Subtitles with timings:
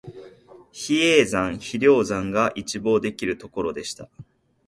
[0.71, 4.09] 比叡山、比良山が一望できるところでした